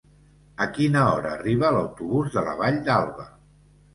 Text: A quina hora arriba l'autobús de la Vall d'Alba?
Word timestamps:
A 0.63 0.65
quina 0.77 1.03
hora 1.09 1.33
arriba 1.33 1.69
l'autobús 1.77 2.31
de 2.37 2.45
la 2.47 2.57
Vall 2.63 2.83
d'Alba? 2.89 3.29